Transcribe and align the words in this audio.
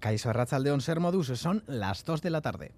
Caiso 0.00 0.30
Arrachaldeón 0.30 0.80
Ser 0.80 0.98
Modus, 0.98 1.28
son 1.38 1.62
las 1.66 2.04
2 2.04 2.22
de 2.22 2.30
la 2.30 2.40
tarde. 2.40 2.72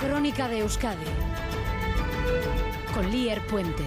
Crónica 0.00 0.48
de 0.48 0.60
Euskadi 0.60 1.04
con 2.94 3.10
Lier 3.10 3.40
Puente. 3.46 3.84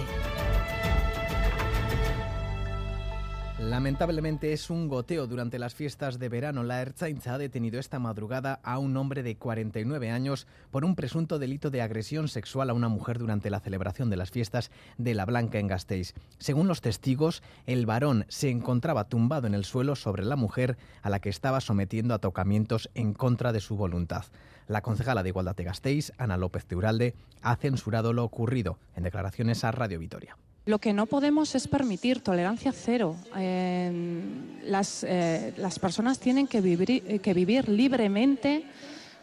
Lamentablemente 3.68 4.52
es 4.52 4.68
un 4.68 4.88
goteo 4.88 5.26
durante 5.26 5.58
las 5.58 5.74
fiestas 5.74 6.18
de 6.18 6.28
verano. 6.28 6.62
La 6.62 6.82
Ertzaintza 6.82 7.34
ha 7.34 7.38
detenido 7.38 7.80
esta 7.80 7.98
madrugada 7.98 8.60
a 8.62 8.78
un 8.78 8.96
hombre 8.96 9.22
de 9.22 9.36
49 9.36 10.10
años 10.10 10.46
por 10.70 10.84
un 10.84 10.94
presunto 10.94 11.38
delito 11.38 11.70
de 11.70 11.80
agresión 11.80 12.28
sexual 12.28 12.70
a 12.70 12.74
una 12.74 12.88
mujer 12.88 13.18
durante 13.18 13.50
la 13.50 13.60
celebración 13.60 14.10
de 14.10 14.16
las 14.16 14.30
fiestas 14.30 14.70
de 14.98 15.14
la 15.14 15.24
Blanca 15.24 15.58
en 15.58 15.66
Gasteiz. 15.66 16.14
Según 16.38 16.68
los 16.68 16.82
testigos, 16.82 17.42
el 17.66 17.86
varón 17.86 18.26
se 18.28 18.50
encontraba 18.50 19.08
tumbado 19.08 19.46
en 19.46 19.54
el 19.54 19.64
suelo 19.64 19.96
sobre 19.96 20.24
la 20.24 20.36
mujer 20.36 20.76
a 21.02 21.10
la 21.10 21.20
que 21.20 21.30
estaba 21.30 21.60
sometiendo 21.60 22.14
a 22.14 22.20
tocamientos 22.20 22.90
en 22.94 23.14
contra 23.14 23.52
de 23.52 23.60
su 23.60 23.76
voluntad. 23.76 24.26
La 24.68 24.82
concejala 24.82 25.22
de 25.22 25.30
Igualdad 25.30 25.56
de 25.56 25.64
Gasteiz, 25.64 26.12
Ana 26.18 26.36
López 26.36 26.66
Teuralde, 26.66 27.14
ha 27.42 27.56
censurado 27.56 28.12
lo 28.12 28.24
ocurrido 28.24 28.78
en 28.94 29.02
declaraciones 29.04 29.64
a 29.64 29.72
Radio 29.72 29.98
Vitoria. 29.98 30.36
Lo 30.66 30.78
que 30.78 30.94
no 30.94 31.04
podemos 31.04 31.54
es 31.54 31.68
permitir 31.68 32.20
tolerancia 32.20 32.72
cero. 32.72 33.16
Eh, 33.36 34.22
las, 34.64 35.04
eh, 35.04 35.52
las, 35.58 35.78
personas 35.78 36.18
tienen 36.18 36.46
que 36.46 36.62
vivir, 36.62 37.20
que 37.20 37.34
vivir 37.34 37.68
libremente 37.68 38.64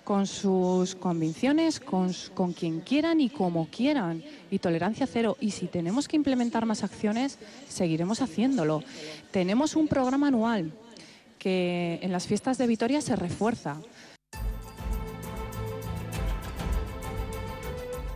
con 0.04 0.28
sus 0.28 0.94
convicciones, 0.94 1.80
con, 1.80 2.12
con, 2.36 2.54
quien 2.54 2.82
quieran 2.82 3.22
y 3.22 3.30
como 3.30 3.68
quieran. 3.72 4.24
Y 4.52 4.60
tolerancia 4.60 5.08
cero. 5.08 5.36
Y 5.40 5.50
si 5.50 5.66
tenemos 5.66 6.08
que 6.08 6.16
implementar 6.16 6.68
más 6.68 6.84
acciones, 6.84 7.40
seguiremos 7.68 8.22
haciéndolo. 8.22 8.84
Tenemos 9.32 9.76
un 9.76 9.88
programa 9.88 10.28
anual 10.28 10.72
que 11.40 11.98
en 12.04 12.12
las 12.12 12.28
fiestas 12.28 12.60
de 12.60 12.68
Vitoria 12.68 13.02
se 13.02 13.16
refuerza. 13.16 13.78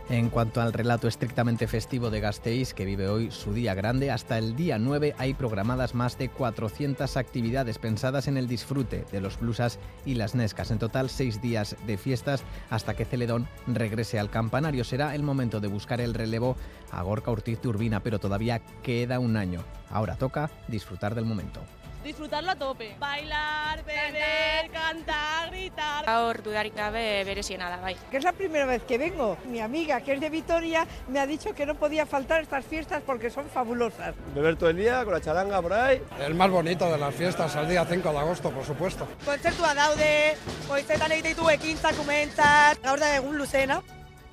En 0.08 0.30
cuanto 0.30 0.60
al 0.60 0.72
relato 0.72 1.08
estrictamente 1.08 1.66
festivo 1.66 2.10
de 2.10 2.20
Gasteiz, 2.20 2.74
que 2.74 2.84
vive 2.84 3.08
hoy 3.08 3.32
su 3.32 3.52
día 3.52 3.74
grande, 3.74 4.12
hasta 4.12 4.38
el 4.38 4.54
día 4.54 4.78
9 4.78 5.16
hay 5.18 5.34
programadas 5.34 5.96
más 5.96 6.16
de 6.16 6.28
400 6.28 7.16
actividades 7.16 7.78
pensadas 7.78 8.28
en 8.28 8.36
el 8.36 8.46
disfrute 8.46 9.04
de 9.10 9.20
los 9.20 9.40
blusas 9.40 9.80
y 10.04 10.14
las 10.14 10.36
nescas. 10.36 10.70
En 10.70 10.78
total, 10.78 11.10
seis 11.10 11.42
días 11.42 11.74
de 11.88 11.96
fiestas 11.96 12.44
hasta 12.70 12.94
que 12.94 13.04
Celedón 13.04 13.48
regrese 13.66 14.20
al 14.20 14.30
campanario. 14.30 14.84
Será 14.84 15.12
el 15.16 15.24
momento 15.24 15.58
de 15.58 15.66
buscar 15.66 16.00
el 16.00 16.14
relevo 16.14 16.56
a 16.92 17.02
Gorka 17.02 17.32
Ortiz 17.32 17.60
de 17.60 17.68
Urbina, 17.68 17.98
pero 17.98 18.20
todavía 18.20 18.60
queda 18.84 19.18
un 19.18 19.36
año. 19.36 19.64
Ahora 19.90 20.14
toca 20.14 20.52
disfrutar 20.68 21.16
del 21.16 21.24
momento 21.24 21.60
disfrutarlo 22.06 22.52
a 22.52 22.56
tope. 22.56 22.96
Bailar, 22.98 23.84
beber, 23.84 24.70
cantar, 24.70 25.50
gritar. 25.50 26.04
Gaur 26.06 26.42
dudarik 26.42 26.74
gabe 26.74 27.24
beresiena 27.24 27.68
da, 27.68 27.78
bai. 27.78 27.96
Que 28.10 28.18
es 28.18 28.24
la 28.24 28.32
primera 28.32 28.64
vez 28.64 28.82
que 28.84 28.96
vengo. 28.96 29.36
Mi 29.46 29.60
amiga, 29.60 30.00
que 30.00 30.14
es 30.14 30.20
de 30.20 30.30
Vitoria, 30.30 30.86
me 31.08 31.18
ha 31.18 31.26
dicho 31.26 31.54
que 31.54 31.66
no 31.66 31.74
podía 31.74 32.06
faltar 32.06 32.42
estas 32.42 32.64
fiestas 32.64 33.02
porque 33.04 33.30
son 33.30 33.48
fabulosas. 33.48 34.14
Beber 34.34 34.56
todo 34.56 34.70
el 34.70 34.76
día 34.76 35.04
con 35.04 35.12
la 35.12 35.20
charanga 35.20 35.60
por 35.60 35.72
ahí. 35.72 36.00
El 36.20 36.34
más 36.34 36.50
bonito 36.50 36.90
de 36.90 36.98
las 36.98 37.14
fiestas, 37.14 37.54
el 37.56 37.68
día 37.68 37.84
5 37.84 38.12
de 38.12 38.18
agosto, 38.18 38.50
por 38.50 38.64
supuesto. 38.64 39.06
Kontzertua 39.24 39.74
daude, 39.74 40.36
goizetan 40.68 41.12
egite 41.12 41.34
ditu 41.34 41.50
ekintzak 41.50 41.98
umentzat, 42.00 42.82
gaur 42.82 43.00
da 43.00 43.16
egun 43.16 43.36
luzena. 43.36 43.82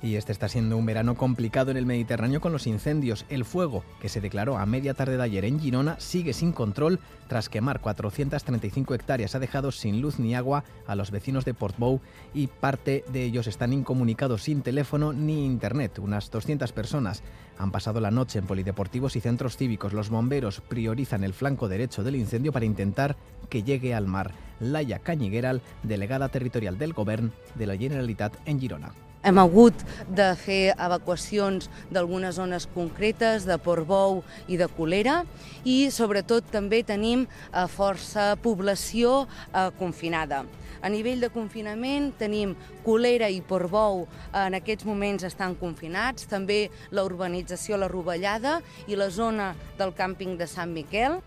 Y 0.04 0.16
este 0.16 0.32
está 0.32 0.50
siendo 0.50 0.76
un 0.76 0.84
verano 0.84 1.14
complicado 1.14 1.70
en 1.70 1.78
el 1.78 1.86
Mediterráneo 1.86 2.42
con 2.42 2.52
los 2.52 2.66
incendios. 2.66 3.24
El 3.30 3.46
fuego, 3.46 3.84
que 4.02 4.10
se 4.10 4.20
declaró 4.20 4.58
a 4.58 4.66
media 4.66 4.92
tarde 4.92 5.16
de 5.16 5.22
ayer 5.22 5.46
en 5.46 5.58
Girona, 5.58 5.98
sigue 5.98 6.34
sin 6.34 6.52
control 6.52 7.00
tras 7.26 7.48
quemar 7.48 7.80
435 7.80 8.92
hectáreas. 8.92 9.34
Ha 9.34 9.38
dejado 9.38 9.72
sin 9.72 10.02
luz 10.02 10.18
ni 10.18 10.34
agua 10.34 10.62
a 10.86 10.94
los 10.94 11.10
vecinos 11.10 11.46
de 11.46 11.54
Portbou 11.54 12.02
y 12.34 12.48
parte 12.48 13.02
de 13.14 13.24
ellos 13.24 13.46
están 13.46 13.72
incomunicados 13.72 14.42
sin 14.42 14.60
teléfono 14.60 15.14
ni 15.14 15.46
internet. 15.46 15.98
Unas 15.98 16.30
200 16.30 16.70
personas 16.72 17.22
han 17.56 17.70
pasado 17.70 17.98
la 17.98 18.10
noche 18.10 18.38
en 18.38 18.46
polideportivos 18.46 19.16
y 19.16 19.22
centros 19.22 19.56
cívicos. 19.56 19.94
Los 19.94 20.10
bomberos 20.10 20.60
priorizan 20.60 21.24
el 21.24 21.32
flanco 21.32 21.66
derecho 21.66 22.04
del 22.04 22.16
incendio 22.16 22.52
para 22.52 22.66
intentar 22.66 23.16
que 23.48 23.62
llegue 23.62 23.94
al 23.94 24.06
mar. 24.06 24.32
Laia 24.60 24.98
Cañigueral, 24.98 25.62
delegada 25.82 26.28
territorial 26.28 26.76
del 26.76 26.92
Govern 26.92 27.32
de 27.54 27.66
la 27.66 27.78
Generalitat 27.78 28.36
en 28.44 28.60
Girona. 28.60 28.92
Hem 29.24 29.38
hagut 29.40 29.78
de 30.12 30.26
fer 30.36 30.74
evacuacions 30.74 31.70
d'algunes 31.88 32.36
zones 32.36 32.66
concretes, 32.74 33.46
de 33.48 33.56
Portbou 33.56 34.18
i 34.52 34.58
de 34.60 34.66
Colera, 34.68 35.22
i 35.64 35.88
sobretot 35.88 36.50
també 36.52 36.82
tenim 36.84 37.22
eh, 37.24 37.64
força 37.72 38.34
població 38.44 39.22
eh, 39.24 39.70
confinada. 39.78 40.42
A 40.84 40.90
nivell 40.92 41.24
de 41.24 41.30
confinament 41.32 42.10
tenim 42.20 42.52
Colera 42.84 43.30
i 43.32 43.40
Portbou 43.40 44.04
en 44.36 44.58
aquests 44.60 44.84
moments 44.84 45.24
estan 45.24 45.56
confinats, 45.56 46.28
també 46.28 46.66
la 46.92 47.06
urbanització 47.08 47.80
La 47.80 47.88
Rovellada 47.88 48.58
i 48.84 49.00
la 49.00 49.08
zona 49.08 49.54
del 49.78 49.96
càmping 49.96 50.36
de 50.36 50.50
Sant 50.52 50.76
Miquel. 50.76 51.22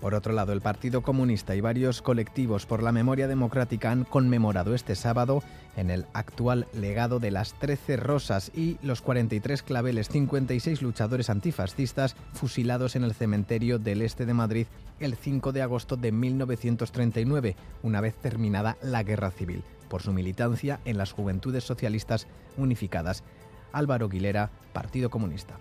Por 0.00 0.14
otro 0.14 0.32
lado, 0.32 0.52
el 0.52 0.60
Partido 0.60 1.02
Comunista 1.02 1.56
y 1.56 1.60
varios 1.60 2.02
colectivos 2.02 2.66
por 2.66 2.84
la 2.84 2.92
memoria 2.92 3.26
democrática 3.26 3.90
han 3.90 4.04
conmemorado 4.04 4.74
este 4.74 4.94
sábado 4.94 5.42
en 5.76 5.90
el 5.90 6.06
actual 6.12 6.68
legado 6.72 7.18
de 7.18 7.32
las 7.32 7.54
13 7.54 7.96
rosas 7.96 8.52
y 8.54 8.78
los 8.80 9.02
43 9.02 9.62
claveles, 9.64 10.08
56 10.08 10.82
luchadores 10.82 11.30
antifascistas 11.30 12.14
fusilados 12.32 12.94
en 12.94 13.02
el 13.02 13.14
cementerio 13.14 13.80
del 13.80 14.02
este 14.02 14.24
de 14.24 14.34
Madrid 14.34 14.66
el 15.00 15.16
5 15.16 15.50
de 15.50 15.62
agosto 15.62 15.96
de 15.96 16.12
1939, 16.12 17.56
una 17.82 18.00
vez 18.00 18.14
terminada 18.14 18.76
la 18.82 19.02
Guerra 19.02 19.32
Civil, 19.32 19.64
por 19.88 20.02
su 20.02 20.12
militancia 20.12 20.78
en 20.84 20.96
las 20.96 21.10
Juventudes 21.10 21.64
Socialistas 21.64 22.28
Unificadas. 22.56 23.24
Álvaro 23.72 24.06
Aguilera, 24.06 24.50
Partido 24.72 25.10
Comunista 25.10 25.58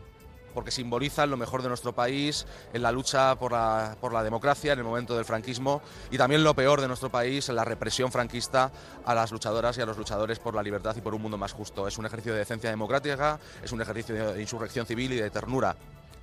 porque 0.57 0.71
simbolizan 0.71 1.29
lo 1.29 1.37
mejor 1.37 1.61
de 1.61 1.67
nuestro 1.67 1.93
país 1.93 2.47
en 2.73 2.81
la 2.81 2.91
lucha 2.91 3.35
por 3.35 3.51
la, 3.51 4.23
democracia 4.23 4.73
en 4.73 4.79
el 4.79 4.85
momento 4.85 5.15
del 5.15 5.23
franquismo 5.23 5.83
y 6.09 6.17
también 6.17 6.43
lo 6.43 6.55
peor 6.55 6.81
de 6.81 6.87
nuestro 6.87 7.11
país 7.11 7.47
en 7.49 7.55
la 7.55 7.63
represión 7.63 8.11
franquista 8.11 8.71
a 9.05 9.13
las 9.13 9.31
luchadoras 9.31 9.77
y 9.77 9.81
a 9.81 9.85
los 9.85 9.99
luchadores 9.99 10.39
por 10.39 10.55
la 10.55 10.63
libertad 10.63 10.95
y 10.95 11.01
por 11.01 11.13
un 11.13 11.21
mundo 11.21 11.37
más 11.37 11.53
justo. 11.53 11.87
Es 11.87 11.99
un 11.99 12.07
ejercicio 12.07 12.33
de 12.33 12.39
decencia 12.39 12.71
democrática, 12.71 13.39
es 13.63 13.71
un 13.71 13.83
ejercicio 13.83 14.33
de 14.33 14.41
insurrección 14.41 14.87
civil 14.87 15.13
y 15.13 15.17
de 15.17 15.29
ternura. 15.29 15.75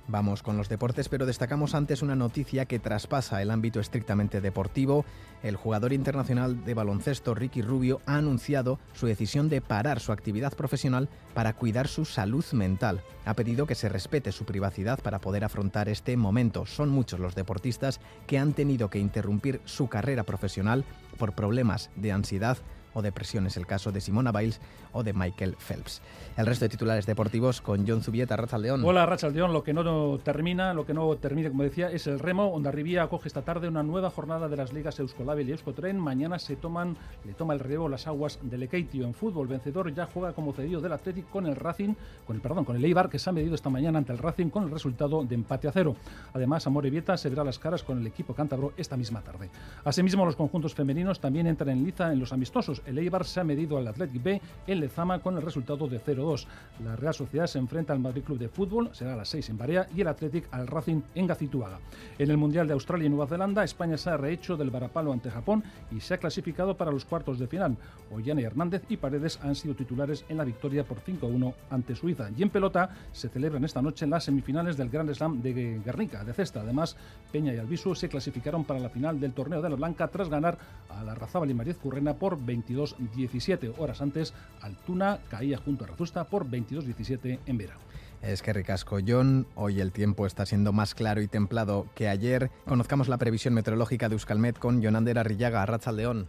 Vamos 0.07 0.43
con 0.43 0.55
los 0.55 0.69
deportes, 0.69 1.09
pero 1.09 1.25
destacamos 1.25 1.73
antes 1.73 2.03
una 2.03 2.15
noticia 2.15 2.65
que 2.65 2.77
traspasa 2.77 3.41
el 3.41 3.49
ámbito 3.49 3.79
estrictamente 3.79 4.39
deportivo. 4.39 5.03
El 5.41 5.55
jugador 5.55 5.93
internacional 5.93 6.63
de 6.63 6.75
baloncesto 6.75 7.33
Ricky 7.33 7.63
Rubio 7.63 8.01
ha 8.05 8.17
anunciado 8.17 8.77
su 8.93 9.07
decisión 9.07 9.49
de 9.49 9.61
parar 9.61 9.99
su 9.99 10.11
actividad 10.11 10.53
profesional 10.53 11.09
para 11.33 11.53
cuidar 11.53 11.87
su 11.87 12.05
salud 12.05 12.45
mental. 12.51 13.01
Ha 13.25 13.33
pedido 13.33 13.65
que 13.65 13.73
se 13.73 13.89
respete 13.89 14.31
su 14.31 14.45
privacidad 14.45 14.99
para 15.01 15.19
poder 15.19 15.43
afrontar 15.43 15.89
este 15.89 16.15
momento. 16.17 16.67
Son 16.67 16.89
muchos 16.89 17.19
los 17.19 17.33
deportistas 17.33 17.99
que 18.27 18.37
han 18.37 18.53
tenido 18.53 18.91
que 18.91 18.99
interrumpir 18.99 19.59
su 19.65 19.87
carrera 19.87 20.23
profesional 20.23 20.85
por 21.17 21.33
problemas 21.33 21.89
de 21.95 22.11
ansiedad 22.11 22.59
o 22.95 23.03
depresión. 23.03 23.45
Es 23.45 23.57
el 23.57 23.67
caso 23.67 23.91
de 23.91 24.01
Simona 24.01 24.31
Biles 24.31 24.59
o 24.91 25.03
de 25.03 25.13
Michael 25.13 25.55
Phelps. 25.55 26.01
El 26.35 26.47
resto 26.47 26.65
de 26.65 26.69
titulares 26.69 27.05
deportivos 27.05 27.61
con 27.61 27.87
John 27.87 28.01
Zubieta, 28.01 28.35
León. 28.57 28.83
Hola, 28.83 29.05
León. 29.31 29.53
Lo 29.53 29.63
que 29.63 29.73
no 29.73 30.17
termina, 30.19 30.73
lo 30.73 30.85
que 30.85 30.93
no 30.93 31.15
termina, 31.17 31.49
como 31.49 31.63
decía, 31.63 31.91
es 31.91 32.07
el 32.07 32.19
remo. 32.19 32.47
Ondarribía 32.47 33.03
acoge 33.03 33.27
esta 33.27 33.43
tarde 33.43 33.67
una 33.67 33.83
nueva 33.83 34.09
jornada 34.09 34.47
de 34.47 34.57
las 34.57 34.73
ligas 34.73 34.99
Euskolabel 34.99 35.47
y 35.47 35.51
Euskotren. 35.51 35.99
Mañana 35.99 36.39
se 36.39 36.55
toman, 36.55 36.97
le 37.25 37.33
toma 37.33 37.53
el 37.53 37.59
relevo 37.59 37.89
las 37.89 38.07
aguas 38.07 38.39
del 38.41 38.63
Ekeitio 38.63 39.05
en 39.05 39.13
fútbol. 39.13 39.47
Vencedor 39.47 39.93
ya 39.93 40.07
juega 40.07 40.33
como 40.33 40.53
cedido 40.53 40.81
del 40.81 40.93
Atlético 40.93 41.29
con 41.29 41.45
el 41.45 41.55
Racing, 41.55 41.93
con 42.25 42.37
el 42.37 42.41
perdón, 42.41 42.65
con 42.65 42.75
el 42.75 42.85
Eibar 42.85 43.09
que 43.09 43.19
se 43.19 43.29
ha 43.29 43.33
medido 43.33 43.55
esta 43.55 43.69
mañana 43.69 43.97
ante 43.97 44.13
el 44.13 44.17
Racing 44.17 44.49
con 44.49 44.63
el 44.63 44.71
resultado 44.71 45.23
de 45.23 45.35
empate 45.35 45.67
a 45.67 45.71
cero. 45.71 45.95
Además, 46.33 46.65
Vieta 46.89 47.17
se 47.17 47.29
verá 47.29 47.43
las 47.43 47.59
caras 47.59 47.83
con 47.83 47.99
el 47.99 48.07
equipo 48.07 48.33
cántabro 48.33 48.73
esta 48.77 48.95
misma 48.95 49.21
tarde. 49.21 49.49
Asimismo, 49.83 50.25
los 50.25 50.35
conjuntos 50.35 50.73
femeninos 50.73 51.19
también 51.19 51.47
entran 51.47 51.69
en 51.69 51.83
liza 51.83 52.11
en 52.11 52.19
los 52.19 52.31
amistosos. 52.31 52.81
El 52.85 52.97
Eibar 52.97 53.25
se 53.25 53.39
ha 53.39 53.43
medido 53.43 53.77
al 53.77 53.87
Athletic 53.87 54.21
B 54.21 54.41
en 54.67 54.79
Lezama 54.79 55.19
con 55.19 55.35
el 55.35 55.41
resultado 55.41 55.87
de 55.87 55.99
0-2. 55.99 56.45
La 56.83 56.95
Real 56.95 57.13
Sociedad 57.13 57.47
se 57.47 57.59
enfrenta 57.59 57.93
al 57.93 57.99
Madrid 57.99 58.23
Club 58.23 58.37
de 58.37 58.49
Fútbol, 58.49 58.89
será 58.93 59.13
a 59.13 59.17
las 59.17 59.29
6 59.29 59.49
en 59.49 59.57
Barea, 59.57 59.87
y 59.95 60.01
el 60.01 60.07
Athletic 60.07 60.47
al 60.51 60.67
Racing 60.67 61.01
en 61.15 61.27
Gacituaga. 61.27 61.79
En 62.19 62.29
el 62.29 62.37
Mundial 62.37 62.67
de 62.67 62.73
Australia 62.73 63.07
y 63.07 63.09
Nueva 63.09 63.27
Zelanda, 63.27 63.63
España 63.63 63.97
se 63.97 64.09
ha 64.09 64.17
rehecho 64.17 64.57
del 64.57 64.69
varapalo 64.69 65.11
ante 65.11 65.31
Japón 65.31 65.63
y 65.91 65.99
se 65.99 66.13
ha 66.13 66.17
clasificado 66.17 66.75
para 66.77 66.91
los 66.91 67.05
cuartos 67.05 67.39
de 67.39 67.47
final. 67.47 67.77
Ollane 68.11 68.43
Hernández 68.43 68.83
y 68.89 68.97
Paredes 68.97 69.39
han 69.41 69.55
sido 69.55 69.73
titulares 69.73 70.25
en 70.29 70.37
la 70.37 70.43
victoria 70.43 70.83
por 70.83 70.99
5-1 70.99 71.53
ante 71.69 71.95
Suiza. 71.95 72.29
Y 72.37 72.43
en 72.43 72.49
pelota 72.49 72.89
se 73.11 73.29
celebran 73.29 73.63
esta 73.63 73.81
noche 73.81 74.07
las 74.07 74.23
semifinales 74.23 74.77
del 74.77 74.89
Grand 74.89 75.13
Slam 75.13 75.41
de 75.41 75.81
Guernica, 75.83 76.23
de 76.23 76.33
cesta. 76.33 76.61
Además, 76.61 76.95
Peña 77.31 77.53
y 77.53 77.57
Albisu 77.57 77.95
se 77.95 78.09
clasificaron 78.09 78.63
para 78.63 78.79
la 78.79 78.89
final 78.89 79.19
del 79.19 79.33
torneo 79.33 79.61
de 79.61 79.69
la 79.69 79.75
Blanca 79.75 80.07
tras 80.07 80.29
ganar 80.29 80.57
a 80.89 81.03
la 81.03 81.15
Razábal 81.15 81.49
y 81.49 81.53
Mariez 81.53 81.77
Currena 81.77 82.13
por 82.13 82.43
22 82.43 82.74
17 83.15 83.73
horas 83.77 84.01
antes, 84.01 84.33
Altuna 84.61 85.19
caía 85.29 85.57
junto 85.57 85.85
a 85.85 85.87
Razusta 85.87 86.25
por 86.25 86.49
22-17 86.49 87.39
en 87.45 87.57
Vera. 87.57 87.77
Es 88.21 88.41
que 88.41 88.53
ricasco, 88.53 88.97
John. 89.05 89.45
Hoy 89.55 89.81
el 89.81 89.91
tiempo 89.91 90.25
está 90.25 90.45
siendo 90.45 90.73
más 90.73 90.95
claro 90.95 91.21
y 91.21 91.27
templado 91.27 91.87
que 91.93 92.07
ayer. 92.07 92.49
Conozcamos 92.65 93.07
la 93.07 93.17
previsión 93.17 93.53
meteorológica 93.53 94.09
de 94.09 94.15
Euskalmet 94.15 94.57
con 94.57 94.81
Jonander 94.81 95.19
Arrillaga, 95.19 95.65
León. 95.91 96.27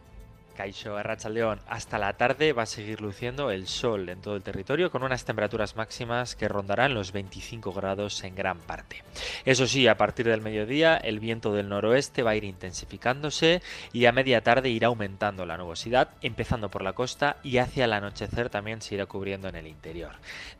Caixo 0.56 0.96
León, 1.28 1.60
hasta 1.68 1.98
la 1.98 2.14
tarde 2.14 2.52
va 2.52 2.62
a 2.62 2.66
seguir 2.66 3.00
luciendo 3.00 3.50
el 3.50 3.66
sol 3.66 4.08
en 4.08 4.20
todo 4.20 4.36
el 4.36 4.42
territorio 4.42 4.90
con 4.90 5.02
unas 5.02 5.24
temperaturas 5.24 5.76
máximas 5.76 6.34
que 6.34 6.48
rondarán 6.48 6.94
los 6.94 7.12
25 7.12 7.72
grados 7.72 8.24
en 8.24 8.34
gran 8.34 8.58
parte. 8.58 9.02
Eso 9.44 9.66
sí, 9.66 9.86
a 9.86 9.96
partir 9.96 10.26
del 10.26 10.40
mediodía 10.40 10.96
el 10.96 11.20
viento 11.20 11.52
del 11.52 11.68
noroeste 11.68 12.22
va 12.22 12.30
a 12.30 12.36
ir 12.36 12.44
intensificándose 12.44 13.60
y 13.92 14.06
a 14.06 14.12
media 14.12 14.40
tarde 14.40 14.70
irá 14.70 14.88
aumentando 14.88 15.44
la 15.44 15.58
nubosidad, 15.58 16.08
empezando 16.22 16.70
por 16.70 16.82
la 16.82 16.94
costa 16.94 17.36
y 17.42 17.58
hacia 17.58 17.84
el 17.84 17.92
anochecer 17.92 18.48
también 18.48 18.80
se 18.80 18.94
irá 18.94 19.06
cubriendo 19.06 19.48
en 19.48 19.56
el 19.56 19.66
interior. 19.66 20.12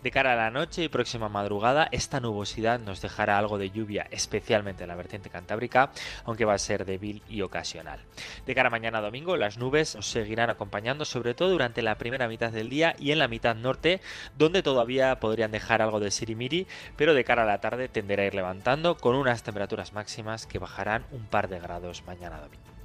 De 0.03 0.11
cara 0.11 0.35
a 0.35 0.37
la 0.37 0.51
noche 0.51 0.85
y 0.85 0.89
próxima 0.89 1.29
madrugada, 1.29 1.89
esta 1.91 2.21
nubosidad 2.21 2.79
nos 2.81 3.01
dejará 3.01 3.39
algo 3.39 3.57
de 3.57 3.71
lluvia, 3.71 4.07
especialmente 4.11 4.85
en 4.85 4.89
la 4.89 4.97
vertiente 4.97 5.31
cantábrica, 5.31 5.91
aunque 6.25 6.45
va 6.45 6.55
a 6.55 6.59
ser 6.59 6.85
débil 6.85 7.23
y 7.29 7.41
ocasional. 7.41 8.01
De 8.45 8.55
cara 8.55 8.69
a 8.69 8.71
mañana 8.71 9.01
domingo, 9.01 9.37
las 9.37 9.59
nubes 9.59 9.86
nos 9.95 10.07
seguirán 10.07 10.51
acompañando, 10.51 11.05
sobre 11.05 11.35
todo 11.35 11.51
durante 11.51 11.83
la 11.83 11.99
primera 11.99 12.29
mitad 12.29 12.51
del 12.51 12.69
día 12.69 12.97
y 12.99 13.13
en 13.13 13.19
la 13.19 13.29
mitad 13.29 13.55
norte, 13.55 14.01
donde 14.37 14.63
todavía 14.63 15.21
podrían 15.21 15.51
dejar 15.51 15.83
algo 15.83 16.01
de 16.01 16.11
sirimiri, 16.11 16.67
pero 16.97 17.15
de 17.15 17.25
cara 17.25 17.45
a 17.45 17.47
la 17.47 17.61
tarde 17.61 17.89
tenderá 17.89 18.23
a 18.23 18.27
ir 18.27 18.35
levantando 18.35 18.97
con 18.97 19.15
unas 19.15 19.43
temperaturas 19.43 19.93
máximas 19.93 20.47
que 20.47 20.59
bajarán 20.59 21.07
un 21.11 21.27
par 21.27 21.49
de 21.49 21.61
grados 21.61 22.03
mañana 22.07 22.41
domingo. 22.41 22.76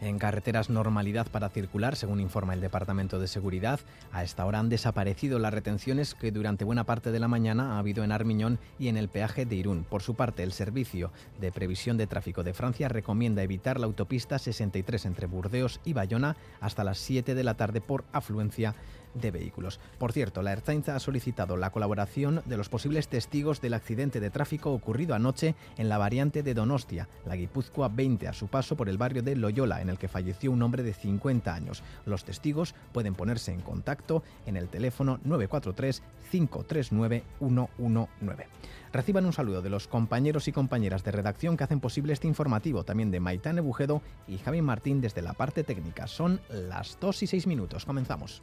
En 0.00 0.18
carreteras 0.20 0.70
normalidad 0.70 1.26
para 1.26 1.48
circular, 1.48 1.96
según 1.96 2.20
informa 2.20 2.54
el 2.54 2.60
Departamento 2.60 3.18
de 3.18 3.26
Seguridad. 3.26 3.80
A 4.12 4.22
esta 4.22 4.46
hora 4.46 4.60
han 4.60 4.68
desaparecido 4.68 5.40
las 5.40 5.52
retenciones 5.52 6.14
que 6.14 6.30
durante 6.30 6.64
buena 6.64 6.84
parte 6.84 7.10
de 7.10 7.18
la 7.18 7.26
mañana 7.26 7.74
ha 7.74 7.78
habido 7.80 8.04
en 8.04 8.12
Armiñón 8.12 8.60
y 8.78 8.88
en 8.88 8.96
el 8.96 9.08
peaje 9.08 9.44
de 9.44 9.56
Irún. 9.56 9.84
Por 9.84 10.02
su 10.02 10.14
parte, 10.14 10.44
el 10.44 10.52
Servicio 10.52 11.10
de 11.40 11.50
Previsión 11.50 11.96
de 11.96 12.06
Tráfico 12.06 12.44
de 12.44 12.54
Francia 12.54 12.88
recomienda 12.88 13.42
evitar 13.42 13.80
la 13.80 13.86
autopista 13.86 14.38
63 14.38 15.04
entre 15.06 15.26
Burdeos 15.26 15.80
y 15.84 15.94
Bayona 15.94 16.36
hasta 16.60 16.84
las 16.84 16.98
7 16.98 17.34
de 17.34 17.44
la 17.44 17.54
tarde 17.54 17.80
por 17.80 18.04
afluencia 18.12 18.76
de 19.20 19.30
vehículos. 19.30 19.80
Por 19.98 20.12
cierto, 20.12 20.42
la 20.42 20.52
Ertzaintza 20.52 20.96
ha 20.96 21.00
solicitado 21.00 21.56
la 21.56 21.70
colaboración 21.70 22.42
de 22.46 22.56
los 22.56 22.68
posibles 22.68 23.08
testigos 23.08 23.60
del 23.60 23.74
accidente 23.74 24.20
de 24.20 24.30
tráfico 24.30 24.72
ocurrido 24.72 25.14
anoche 25.14 25.54
en 25.76 25.88
la 25.88 25.98
variante 25.98 26.42
de 26.42 26.54
Donostia, 26.54 27.08
la 27.26 27.36
Guipúzcoa 27.36 27.88
20, 27.88 28.28
a 28.28 28.32
su 28.32 28.48
paso 28.48 28.76
por 28.76 28.88
el 28.88 28.98
barrio 28.98 29.22
de 29.22 29.36
Loyola, 29.36 29.80
en 29.80 29.88
el 29.88 29.98
que 29.98 30.08
falleció 30.08 30.50
un 30.50 30.62
hombre 30.62 30.82
de 30.82 30.94
50 30.94 31.54
años. 31.54 31.82
Los 32.06 32.24
testigos 32.24 32.74
pueden 32.92 33.14
ponerse 33.14 33.52
en 33.52 33.60
contacto 33.60 34.22
en 34.46 34.56
el 34.56 34.68
teléfono 34.68 35.20
943 35.24 36.02
539 36.30 37.24
119. 37.38 38.46
Reciban 38.92 39.26
un 39.26 39.32
saludo 39.32 39.60
de 39.60 39.70
los 39.70 39.86
compañeros 39.86 40.48
y 40.48 40.52
compañeras 40.52 41.04
de 41.04 41.12
redacción 41.12 41.56
que 41.56 41.64
hacen 41.64 41.80
posible 41.80 42.12
este 42.12 42.26
informativo, 42.26 42.84
también 42.84 43.10
de 43.10 43.20
Maitán 43.20 43.62
Bujedo 43.62 44.02
y 44.26 44.38
Javi 44.38 44.62
Martín 44.62 45.00
desde 45.00 45.22
la 45.22 45.34
parte 45.34 45.62
técnica. 45.62 46.06
Son 46.06 46.40
las 46.48 46.98
2 47.00 47.22
y 47.22 47.26
6 47.26 47.46
minutos. 47.46 47.84
Comenzamos. 47.84 48.42